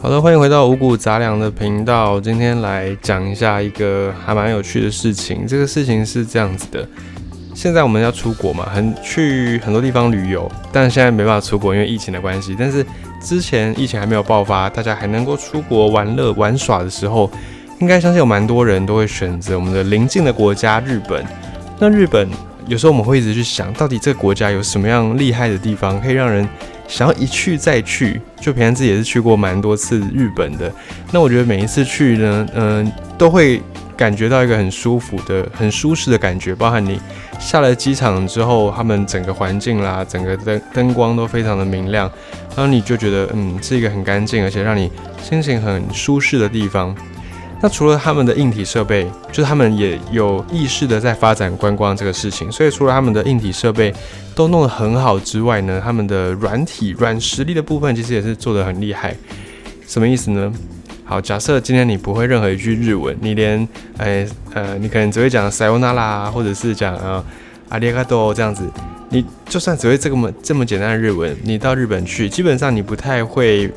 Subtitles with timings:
[0.00, 2.20] 好的，欢迎回到五谷杂粮的频道。
[2.20, 5.44] 今天来讲一下一个还蛮有趣的事情。
[5.44, 6.88] 这个事情是这样子的：
[7.52, 12.54] 现在我们要出国嘛，很去很多地方旅游，但现在没办法出国，因为疫情的关系。
[12.56, 12.86] 但是
[13.20, 17.28] 之前疫情还没有爆发，大家还能够出国玩乐玩耍的时候，
[17.80, 21.26] 应该相信有蛮多人都会选择我们的邻近的国家日本。
[21.80, 22.28] 那日本
[22.68, 26.48] 有时候我们会一直去想，到底这个国家有什么样厉害的地方，可以让人。
[26.88, 30.72] 想要一去再去，就平安自己也是去过蛮多次日本的。
[31.12, 33.62] 那我觉得每一次去呢，嗯，都会
[33.96, 36.54] 感觉到一个很舒服的、很舒适的感觉。
[36.54, 36.98] 包含你
[37.38, 42.10] 下了机场之后，他们整个环境啦，整个灯灯光都非常的明亮，
[42.56, 44.90] 然后你就觉得，嗯，是一个很干净，而且让你
[45.22, 46.96] 心情很舒适的地方。
[47.60, 52.50] 那除了他们的硬体设备，就是他们也有意识的在发展观光这个事情。
[52.52, 53.92] 所以除了他们的硬体设备
[54.34, 59.16] 都弄得很好之外呢，他们的软体软实力的部分其实也是做得很厉害。
[59.86, 60.52] 什么意思呢？
[61.04, 67.24] 好，假设今天你不会任何一句日文，你连哎呃，你可能只会讲 sayonara 或者是讲呃
[67.70, 68.70] 阿里嘎多这样子，
[69.08, 73.72] 你就算只会这么这么简单的日文，你到日本去，基本上你不太会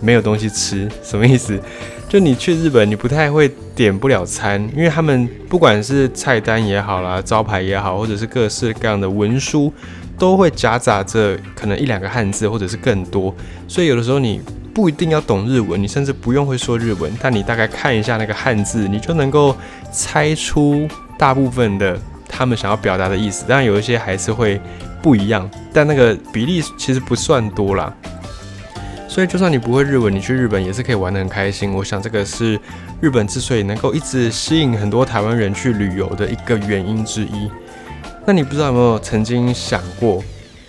[0.00, 0.88] 没有东西吃。
[1.02, 1.58] 什么意思？
[2.08, 9.72] 就你去日本，你不太会点不了餐，因为他们不管是菜单也好啦，招牌也好，或者是各式各样的文书，
[10.18, 13.32] 都会夹杂着可能一两个汉字或者是更多，
[13.68, 14.40] 所以有的时候你
[14.74, 19.56] 不一定要懂日文，你甚至不用会说日文，但你大概看一下那个汉字，你就能够
[19.92, 21.96] 猜出大部分的
[22.28, 23.44] 他们想要表达的意思。
[23.46, 24.60] 当然有一些还是会
[25.00, 27.94] 不一样，但那个比例其实不算多啦。
[29.10, 31.72] 所以，就算你不会日文，你去日本也是可以玩得很开心。
[31.72, 32.56] 我想，这个是
[33.00, 37.50] 日本之所以能够一直吸引很多台湾人去旅游的一个原因之一。
[38.24, 40.22] 那你不知道有没有曾经想过，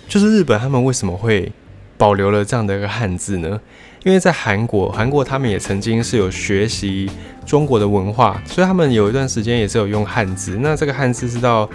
[0.08, 1.52] 就是日本他们为什么会
[1.96, 3.60] 保留了这样的一个汉字呢？
[4.02, 7.08] 因为在韩国，韩国他们也曾经是有学习
[7.46, 10.58] 中国的文化，所以他们有一段时间也是有用汉字。
[10.60, 11.70] 那这个汉字是到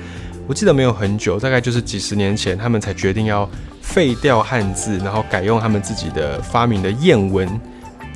[0.48, 3.48] 我记得没有很久，大概就是几十年前，他们才决定要。
[3.82, 7.50] 废掉汉字，然后改用他们自己的发明的谚文，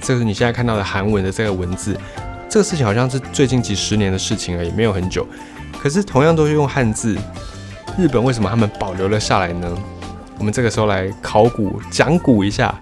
[0.02, 1.98] 这是你现在看到的韩文的这个文字。
[2.50, 5.26] 这个事情好像是最近几十年的事情而已，没有很久。
[5.80, 7.18] 可是同样都是用汉字，
[7.98, 9.78] 日本为什么他们保留了下来呢？
[10.38, 12.78] 我们这个时候来考古讲古一下，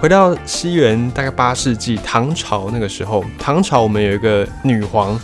[0.00, 5.16] 回到西元大概八世纪唐朝那个时候，唐朝我们有一个女皇，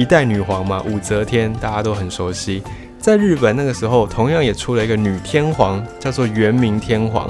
[0.00, 2.62] 一代女皇嘛，武则天，大家都很熟悉。
[2.98, 7.28] 在日本那个时候，同样也出了一个女天皇，叫做元明天皇。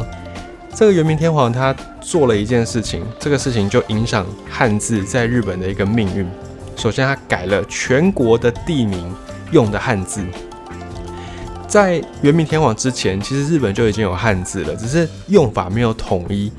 [0.73, 6.25] 这个元明天皇她做了一件事情，这个事情就影响汉字在日本的一个命运。
[6.77, 9.13] 首先，她改了全国的地名
[9.51, 10.25] 用的汉字。
[11.67, 16.53] 在元明天皇之前，其实日本就已经有汉字了，只是用法没有统一。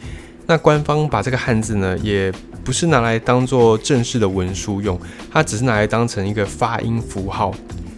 [0.45, 2.29] 那官方把这个汉字呢，也
[2.71, 4.97] 不是拿来当做正式的文书用，
[5.29, 7.53] 它只是拿来当成一个发音符号。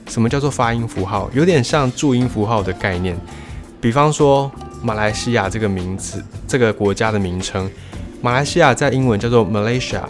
[0.08, 1.30] 什么叫做发音符号？
[1.32, 3.16] 有点像注音符号的概念。
[3.80, 4.52] 比方说，
[4.82, 7.70] 马来西亚这个名字，这个国家的名称，
[8.20, 10.02] 马来西亚在英文叫做 Malaysia，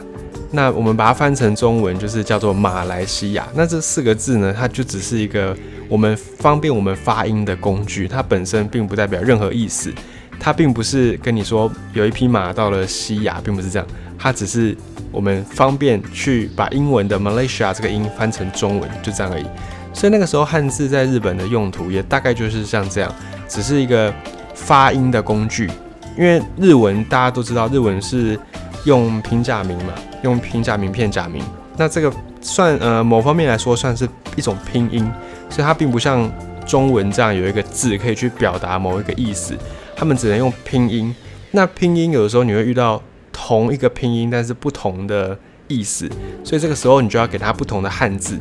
[0.51, 3.45] 那我们把它翻成中文就是叫做马来西亚。
[3.53, 5.53] 那这四个字呢，它就只是一个
[5.90, 9.94] 我们方便我们发音的工具，它本身并不代表任何意思。
[10.40, 13.88] 它并不是跟你说有一匹马到了西亚，并不是这样。
[14.18, 14.75] 它只是
[15.12, 19.46] 我们方便去把英文的 Malaysia 这个音翻成中文，就这样而已。
[19.94, 23.13] 所以那个时候汉字在日本的用途也大概就是像这样，
[23.47, 24.13] 只是一个
[24.56, 25.69] 发音的工具。
[26.18, 28.40] 因为日文大家都知道，日文是
[28.85, 29.94] 用平假名嘛，
[30.24, 31.44] 用平假名片假名。
[31.75, 35.12] 那这个算呃某方面来说算是一种拼音，
[35.50, 36.31] 所以它并不像
[36.68, 39.56] 中文这样有一个字可以去表达某一个意思，
[39.95, 41.13] 他们只能用拼音。
[41.50, 43.01] 那拼音有的时候你会遇到
[43.34, 46.08] 同一个拼音，但是不同的意思，
[46.44, 48.40] 所以这个时候你就要给它不同的汉字。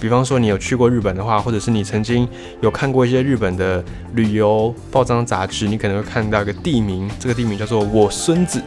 [0.00, 2.26] 比方说，你有去过日本的话，或者是你曾经
[2.62, 3.84] 有看过一些日本的
[4.14, 8.62] 旅游报章杂志，你可能会看到一个地名，这个地名叫做“我孙子”，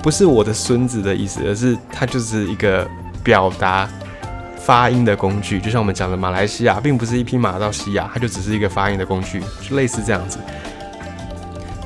[0.00, 2.88] 不是我的孙子的意思，而是它就是一个
[3.24, 3.90] 表达
[4.58, 5.58] 发音的工具。
[5.58, 10.38] 就像我们讲的马来西亚，并不是一匹马到西亚，它就只是一个发音的工具，就类似这样子。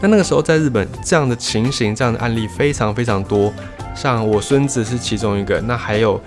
[0.04, 3.50] 那那个时候在日本，这样的情形、这样的案例非常非常多，
[3.94, 6.20] 像“我孙子”是其中一个，那还有。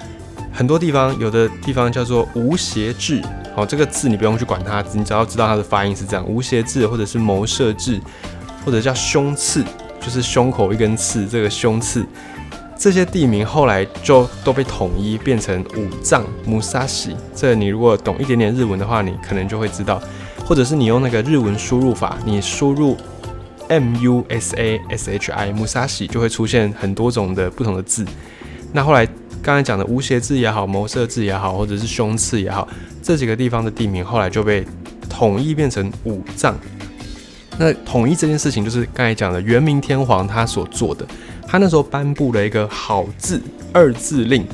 [0.52, 3.22] 很多地方，有的地方叫做无邪志，
[3.56, 8.02] 好，这个字你不用去管它，你只要知道它的发音是这样，无邪志，或者是谋射志，
[8.66, 9.64] 或者叫胸刺，
[10.02, 12.04] 就是胸口一根刺，这个胸刺，
[12.76, 17.16] 这些地名后来就都被统一变成五藏母沙喜。
[17.36, 20.02] 这你如果懂一点点日文的话，你可能就会知道，
[20.44, 22.98] 或者是你用那个日文输入法，你输入
[23.70, 28.06] M U S A S H I Musashi 就会出现很多种的不同的字。
[28.74, 29.08] 那后来
[29.42, 32.68] 刚才讲的无邪字也好，谋射字也好，或者是凶刺也好，
[33.02, 34.66] 这几个地方的地名后来就被
[35.10, 36.58] 统一变成五藏。
[37.58, 41.06] 那统一这件事情，就是刚才讲的元明天皇他所做的。
[41.48, 43.42] 他那时候颁布了一个好字
[43.72, 44.46] 二字令。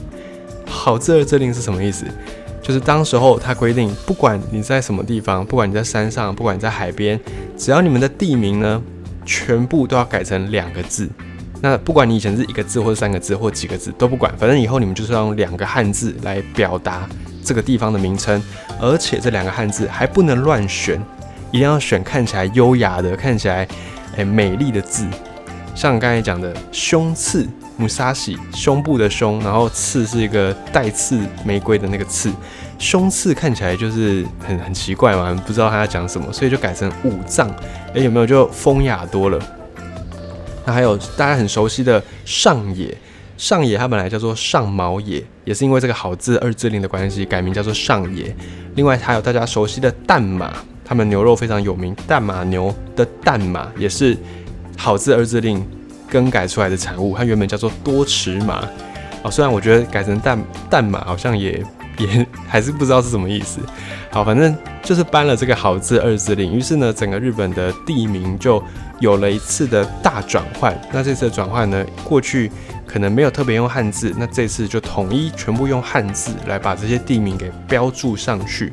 [0.65, 2.05] 好字二字令是什么意思？
[2.61, 7.19] 就是当时候他规定，不管你在什么地方，不管你在山上，不管你在海边，
[7.57, 8.81] 只要你们的地名呢，
[9.25, 11.09] 全部都要改成两个字。
[11.61, 17.07] 那不管你以前是一个字或者三个字或几个字都不管，反正以后你们就是要用两个汉字来表达
[17.43, 18.41] 这个地方的名称，
[18.81, 21.01] 而且这两个汉字还不能乱选。
[21.51, 23.67] 一定要选看起来优雅的、看起来
[24.15, 25.05] 诶美丽的字，
[25.75, 27.47] 像刚才讲的胸刺
[27.79, 32.31] Musashi，胸部的胸，然后刺是一个带刺玫瑰的那个刺，
[32.77, 37.49] 胸刺看起来就是很很奇怪嘛，不知道他要讲什么，所以就改成五脏，
[37.93, 39.39] 诶，有没有就风雅多了？
[40.65, 42.95] 那还有大家很熟悉的上野，
[43.35, 48.33] 上野它本来叫做上毛野，也是因为这个好字二字令的关系改名叫做上野。
[48.75, 50.53] 另外还有大家熟悉的淡马。
[50.85, 54.17] 他们牛肉非常有名，淡马牛的淡马也是
[54.77, 55.65] 好字二字令
[56.09, 57.15] 更改出来的产物。
[57.17, 58.67] 它原本叫做多尺码
[59.23, 60.39] 哦，虽然我觉得改成淡
[60.69, 61.63] 淡码好像也
[61.97, 63.59] 也还是不知道是什么意思。
[64.11, 68.61] 好，反正就是搬了这个好字二字令，于是呢，整个日本的地名就
[68.99, 70.79] 有了一次的大转换。
[70.91, 72.51] 那这次的转换呢，过去
[72.85, 78.71] 可能没有特别用汉字，那这次就统一全部用汉字来把这些地名给标注上去。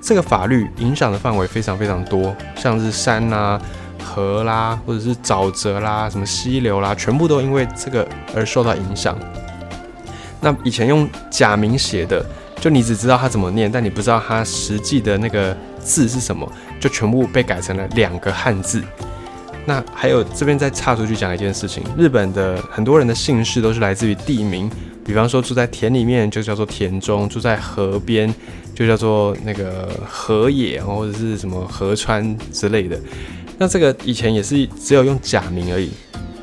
[0.00, 3.60] 这个法律影响的范围非常非常多，像是山呐、
[4.02, 9.16] 河啦，或者是沼泽啦、什么溪流啦，全部都因为这个而受到影响。
[10.40, 12.24] 那以前用假名写的，
[12.60, 16.50] 就你只知道它怎么念，但你不知道它实际的那个字是什么，
[16.80, 18.82] 就全部被改成了两个汉字。
[19.64, 24.68] 那还有这边再插出去讲一件事情，日本的很多人的姓氏都是来自于地名，
[25.04, 28.34] 比方说住在田里面就叫做田中，住在河边。
[28.74, 32.98] 就叫做那个河野或者是什么河川之类的。
[33.62, 35.88] 那这个以前也是只有用假名而已，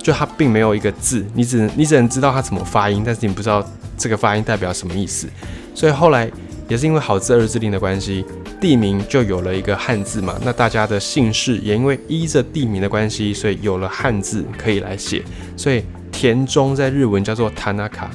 [0.02, 3.62] 就它并没有一个字，你只能你只能知道它怎么发音，但是你不知道
[3.98, 5.28] 这个发音代表什么意思。
[5.76, 6.32] 所以后来
[6.70, 8.24] 也是因为好字二字令的关系，
[8.62, 10.40] 地名就有了一个汉字嘛。
[10.46, 15.22] 那大家的姓氏也因为依着地名的关系，所以有了汉字可以来写。
[15.58, 15.84] 所以
[16.14, 18.08] 田中在日文叫做 Tanaka。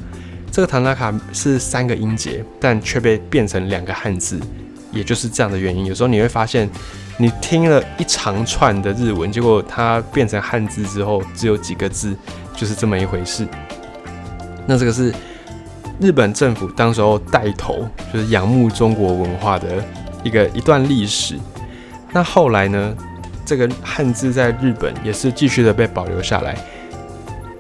[0.50, 4.41] 这个唐纳卡是三个音节，但却被变成两个汉字，
[4.93, 5.85] 也就是这样的原因。
[5.85, 6.71] 有时候你会发现，
[7.16, 12.16] 你听了一长串的日文，结果它变成汉字之后只有几个字，
[12.56, 13.46] 就是这么一回事。
[14.66, 15.14] 那这个是
[16.00, 19.82] 日本政府当时候带头，就是仰慕中国文化的
[20.25, 21.38] 一个一段历史。
[22.12, 22.94] 那后来呢，
[23.44, 26.56] 这个汉字在日本也是继续的被保留下来，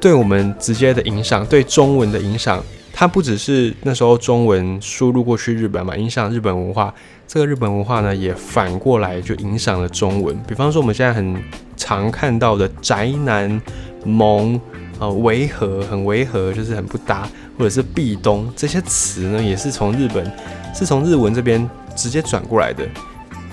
[0.00, 2.60] 对我们直接的影响，对中文的影响。
[2.96, 6.94] 它不只是那时候中文输入过去日本嘛，影响日本文化。
[7.26, 10.38] 这个日本文化呢，也反过来就影响了中文。
[10.46, 11.36] 比方说，我们现在很
[11.76, 13.60] 常看到的宅男、
[14.04, 14.60] 萌、
[15.00, 20.30] 啊违和、很违和，就是很不搭，或者是壁咚这些词呢，也是从日本，
[20.72, 22.86] 是从日文这边直接转过来的。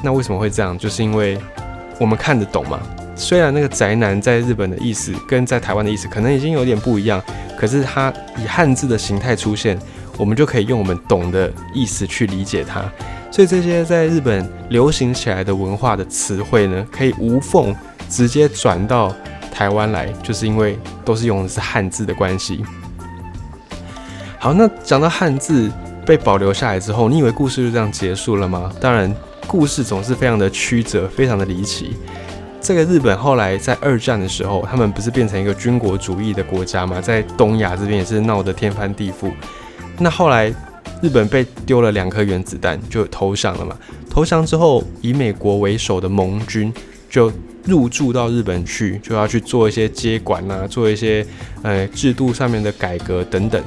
[0.03, 0.77] 那为什么会这样？
[0.77, 1.37] 就是因为
[1.99, 2.79] 我们看得懂嘛。
[3.15, 7.21] 虽然那个宅男在日本的意思跟在台湾的意思可能已经有点不一样，
[7.61, 9.77] 可是它以汉字的形态出现，
[10.17, 12.83] 我们就可以用我们懂的意思去理解它。
[13.29, 17.75] 所以这些在日本流行起来的文化的词汇呢，可以无缝
[18.09, 19.15] 直接转到
[19.53, 20.75] 台湾来，就是因为
[21.05, 22.65] 都是用的是汉字的关系。
[24.39, 25.71] 好，那讲到汉字
[26.03, 28.73] 被保留下来之后，你以为故事就这样结束了吗？
[28.81, 29.15] 当然，
[29.45, 31.95] 故事总是非常的曲折，非常的离奇。
[32.61, 39.31] 这个日本后来在二战的时候，他们不是变成一个军国主义的国家嘛，在东亚这边也是闹得天翻地覆。
[39.97, 40.53] 那后来
[41.01, 43.75] 日本被丢了两颗原子弹，就投降了嘛。
[44.09, 46.71] 投降之后，以美国为首的盟军
[47.09, 47.31] 就
[47.65, 51.25] 入驻到日本去，就要去做一些接管啊，做一些
[51.63, 53.61] 呃制度上面的改革等等。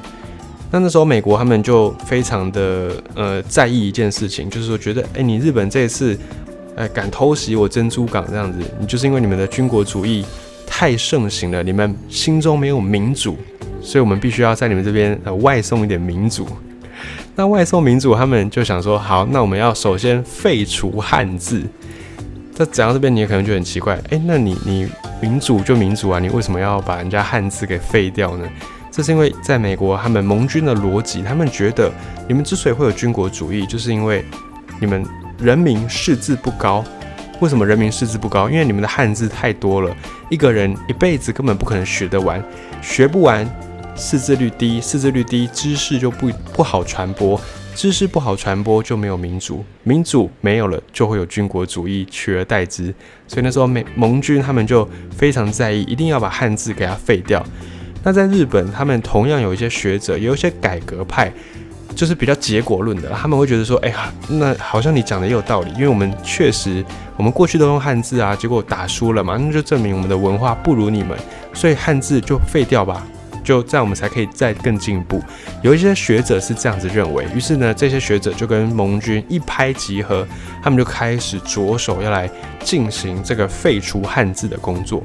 [0.70, 6.16] 那那时候美国他们就非常的呃在意一件事情，就是说觉得，哎，你日本这次。
[6.76, 10.24] 哎，敢偷袭我珍珠港这样子，你就是因为你们的军国主义
[10.66, 13.36] 太盛行了，你们心中没有民主，
[13.80, 16.46] 所以我们必须要在你们这边呃外送一点民主。
[17.36, 21.62] 那外送民主，他们就想说，好，那我们要首先废除汉字。
[22.54, 24.88] 这讲到这边，你也可能觉得很奇怪，哎，那你你
[25.20, 28.48] 民主就民主啊，你为什么要把人家汉字给废掉呢？
[28.90, 31.92] 这是因为在美国，他们盟军的逻辑，他们觉得
[32.26, 34.24] 你们之所以会有军国主义，就是因为
[34.80, 35.04] 你们。
[35.38, 36.84] 人民识字不高，
[37.40, 38.48] 为什么人民识字不高？
[38.48, 39.94] 因为你们的汉字太多了，
[40.30, 42.42] 一个人一辈子根本不可能学得完，
[42.80, 43.48] 学不完，
[43.96, 47.40] 识字率低，识字率低，知识就不不好传播，
[47.74, 52.94] 知识不好传播就没有民主，民主没有了就会有军国主义取而代之。
[53.26, 57.44] 所以那时候美盟军他们就非常在意，一定要把汉字给它废掉。
[58.02, 61.32] 那在日本，他们同样有一些学者，有一些改革派，
[61.94, 66.84] 就是比较结果论的，他们会觉得说，哎呀，那好像你讲的也有道理，因为我们确实，
[67.16, 71.16] 我们过去都用汉字啊，结果打输了嘛，那就证明我们的文化不如你们，
[71.52, 73.06] 所以汉字就废掉吧，
[73.44, 75.22] 就这样我们才可以再更进步。
[75.62, 80.26] 有一些学者是这样子认为，于是呢，这些学者就跟盟军一拍即合，
[80.62, 82.28] 他们就开始着手要来
[82.64, 85.02] 进行这个废除汉字的工作。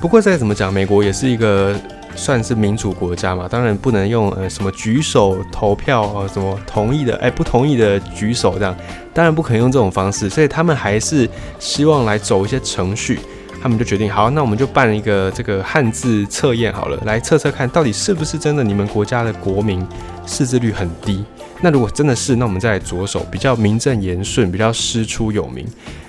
[0.00, 1.74] 不过再怎么讲，美国也是一个
[2.16, 8.74] 算是民主国家嘛，当然不能用呃什么举手投票啊，什么同意的哎不同意的举手这样，
[9.12, 13.20] 当然不可能用这种方式，所以他们还是希望来走一些程序，
[13.62, 19.86] 他们就决定好，那我们就办一个这个汉字测验好了，来测测看到底是不是真的你们国家的国民
[20.26, 21.24] 识字率很低。
[21.60, 25.66] 那如果真的是，那我们再来着手比较名正言顺，比较师出有名。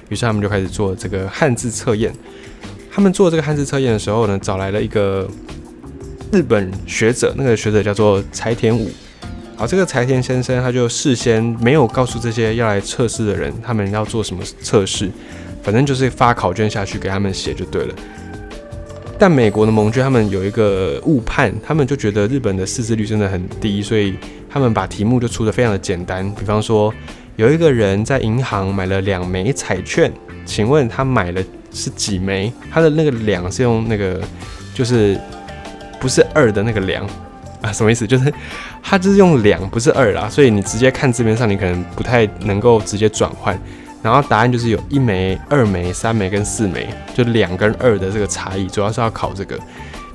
[0.09, 2.13] 于是他们就开始做这个汉字测验。
[2.91, 5.25] 他们做这个汉字测验的时候呢，找来了一个
[6.31, 8.89] 日本学者，那个学者叫做柴田武。
[9.55, 15.09] 好，这个柴田先生他就事先没有告诉这些要来测试的人，他们要做什么测试，
[15.63, 17.95] 反正就是发考卷下去给他们写就对了。
[19.17, 24.15] 但美国的盟军他们有一个误判，他们就觉得日本的识字率真的很低，所以
[24.49, 26.29] 他们把题目就出的非常的简单。
[26.35, 26.93] 比方说，
[27.35, 30.11] 有一个人在银行买了两枚彩券，
[30.45, 31.41] 请问他买了？
[31.69, 32.51] 是几枚？
[32.71, 34.19] 他的那个两是用那个，
[34.73, 35.19] 就是
[35.99, 37.05] 不是二的那个两
[37.61, 37.71] 啊？
[37.71, 38.05] 什么意思？
[38.07, 38.33] 就是
[38.83, 40.29] 它就是用两，不是二啦。
[40.29, 43.59] 所以你直接看字面上，你可能不太能够直接转换。
[44.03, 49.59] 然后答案就是有一枚、二枚、三枚跟四枚，就两跟二的这个差异，主要是要考这个，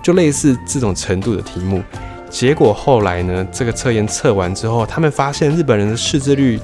[0.03, 1.83] 就类似这种程度的题目。
[2.31, 6.59] 结果后来呢，这个测验测完之后，他们发现日本人的识字率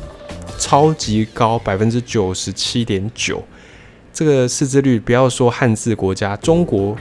[0.58, 3.42] 超级高，百分之九十七点九。
[4.12, 6.96] 这个识字率，不要说汉字国家，中国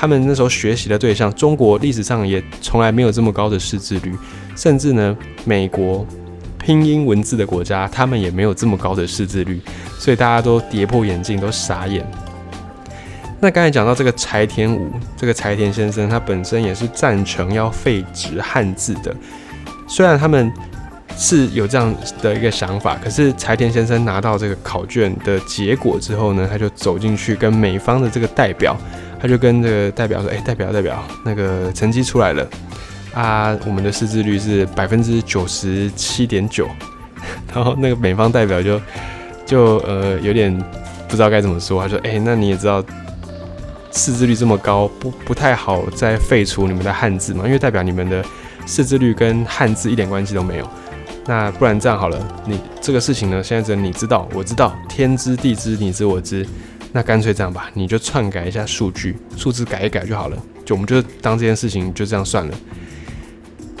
[0.00, 4.16] 他们那时候学习的对象，中国历史上也从来没有这么高的识字率，
[4.56, 5.14] 甚至呢，
[5.44, 6.06] 美国
[6.58, 9.60] 拼音文字的国家，他们也没有这么高的识字率，
[9.98, 12.02] 所以大家都跌破眼镜，都傻眼。
[13.40, 19.14] 那刚才讲到这个柴田武，这个柴田先生，他本身也是赞成要废止汉字的，
[19.86, 20.50] 虽然他们。
[21.16, 28.74] 是有这样的一个想法，可是柴田先生拿到这个考卷的结果之后呢，他就走进去跟美方的这个代表，
[29.20, 32.48] 他就跟这个代表说：“哎，代表代表，那个成绩出来了
[33.12, 36.68] 啊，我们的识字率是百分之九十七点九。
[37.54, 38.80] ”然后那个美方代表就
[39.44, 40.56] 就呃有点
[41.06, 42.82] 不知道该怎么说，他说：“哎，那你也知道
[43.92, 48.24] 识字率这么高，不不太好再废除你们的汉字嘛，因为代表你们的
[48.66, 50.68] 识字率跟汉字一点关系都没有。”
[51.26, 56.46] 那不然这样好了，你这个事情呢，现在只有你知道，我知道，天知地知，你知我知。
[56.92, 60.36] 那干脆这样吧，你就篡改一下数据，数字改一改就好了。
[60.64, 62.54] 就我们就当这件事情就这样算了。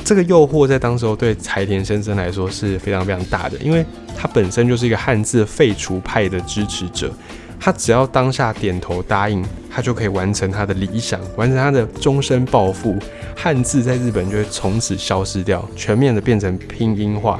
[0.04, 3.84] 这个诱惑在当时候对柴田先生来说是非常非常大的，因为
[4.16, 7.12] 他本身就是一个汉字废除派的支持者。
[7.62, 12.96] 他只要当下点头答应，他就可以完成他的理想，完成他的终身抱负。
[13.36, 17.38] 汉字在日本就会从此消失掉，全面的变成拼音化。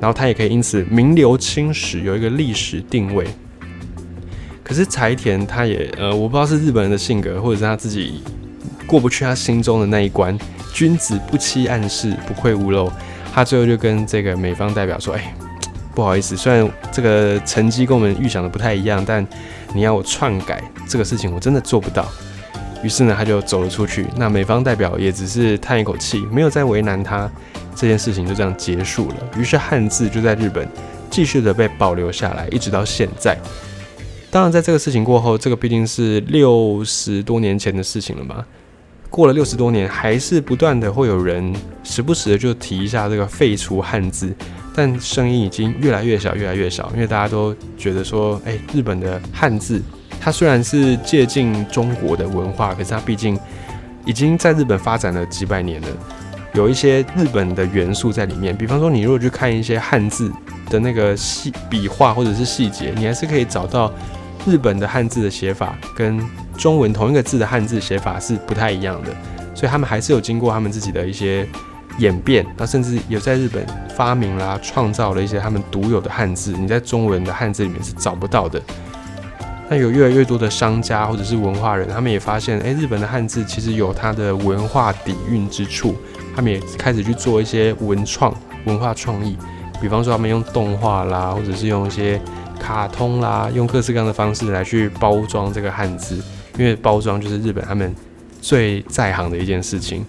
[0.00, 3.26] 然后他也可以因此名留青史，有一个历史定位。
[4.68, 8.22] 可是柴田他也呃，我不知道是日本人的性格，或者是他自己
[8.86, 10.38] 过不去他心中的那一关。
[10.74, 12.92] 君子不欺暗室，不愧屋漏。
[13.32, 15.34] 他最后就跟这个美方代表说：“哎。”
[15.94, 19.26] 不好意思，虽然这个成绩跟我们预想的不太一样，但
[19.74, 22.06] 你要我篡改这个事情，我真的做不到。
[22.84, 24.06] 于是呢，他就走了出去。
[24.16, 27.28] 那美方代表也只是叹一口气，没有再为难他，
[27.74, 29.14] 这件事情就这样结束了。
[29.36, 30.68] 于是汉字就在日本
[31.10, 33.36] 继续的被保留下来，一直到现在。
[34.30, 38.44] 当然，在这个事情过后，这个毕竟是六十多年前的事情了嘛。
[39.08, 44.34] 过了六十多年，还是不断的会有人时不时的就提一下这个废除汉字。
[44.74, 49.82] 但声音已经越来越小，越来越小，因为大家都觉得说，哎，日本的汉字，
[50.20, 53.36] 它虽然是借鉴中国的文化，可是它毕竟
[54.04, 55.88] 已经在日本发展了几百年了，
[56.52, 58.54] 有一些日本的元素在里面。
[58.54, 60.30] 比方说，你如果去看一些汉字
[60.68, 63.92] 的那个细笔画或者是细节，你还是可以找到
[64.46, 66.20] 日本的汉字的写法跟
[66.56, 69.10] 中文同一个字的汉字写法是不太一样的，
[69.54, 71.48] 所以他们还是有经过他们自己的一些。
[71.98, 78.62] 演变，那甚至有在日本发明啦，创造了一些他们独有的汉字，你在中文的汉字里面是找不到的。
[79.68, 85.96] 那有越来越多的商家或者是文化人，他们也发现，诶，日本的汉字其实有它的文化底蕴之处，
[86.36, 88.32] 他们也开始去做一些文创、
[88.66, 89.36] 文化创意，
[89.80, 92.20] 比方说他们用动画啦，或者是用一些
[92.58, 96.22] 卡通啦，用各式各样的方式来去包装这个汉字，
[96.58, 97.94] 因为包装就是日本他们
[98.40, 100.04] 最在行的一件事情。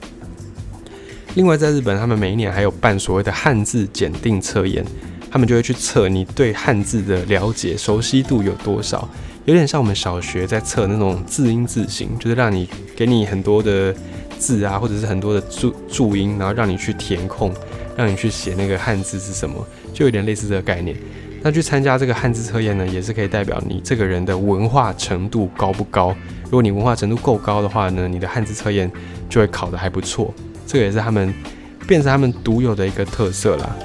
[1.36, 4.84] 另外，在日本，他们每一年还有办所谓的汉字检定测验，
[5.29, 9.08] 他们就会去测你对汉字的了解、熟悉度有多少。
[9.46, 13.96] 有点像我们小学在测那种字音字形，就是让你给你很多的
[14.38, 17.53] 字啊，或者是很多的注注音，然后让你去填空，
[17.96, 19.56] 让你去写那个汉字是什么，
[19.94, 20.96] 就有点类似这个概念。
[21.41, 26.15] 那去参加这个汉字测验呢，也是可以代表你这个人的文化程度高不高。
[26.46, 28.91] 如果你文化程度够高的话呢，你的汉字测验
[29.29, 30.34] 就会考得还不错。
[30.67, 31.34] 这个也是他们
[31.88, 33.75] 变成他们独有的一个特色啦。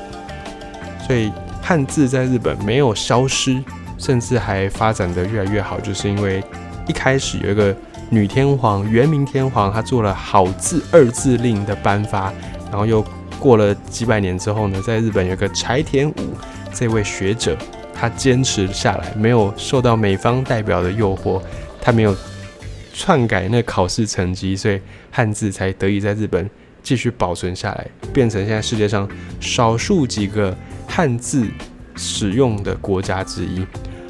[1.07, 1.31] 所以
[1.63, 3.63] 汉字在日本没有消失。
[3.97, 6.43] 甚至还发展的越来越好，就是因为
[6.89, 7.75] 一开始有一个
[8.11, 12.31] 女天皇元明天皇，她做了好字二字令的颁发，
[12.71, 13.03] 然后又
[13.39, 16.15] 过了几百年之后呢，在日本有个柴田武
[16.75, 17.57] 这位学者，
[17.95, 21.41] 他坚持下来，没有受到美方代表的诱惑，
[21.81, 22.15] 他没有
[22.93, 26.51] 篡改那考试成绩，所以汉字才得以在日本
[26.83, 29.09] 继续保存下来，变成现在世界上
[29.41, 31.47] 少数几个汉字
[31.97, 33.65] 使用的国家之一。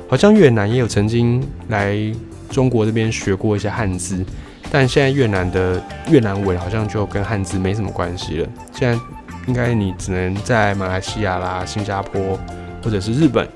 [0.09, 1.97] 好像越南也有曾经来
[2.51, 4.25] 中国这边学过一些汉字，
[4.71, 8.49] 但现在越南的越南文好像就跟汉字没什么关系了。
[8.73, 9.03] 现在
[9.47, 12.39] 应该你只能在马来西亚啦、新加坡
[12.83, 13.49] 或者是日本，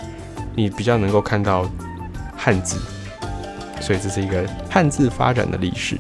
[0.55, 1.69] 你比较能够看到
[2.37, 2.79] 汉字，
[3.81, 5.97] 所以这是一个汉字发展的历史。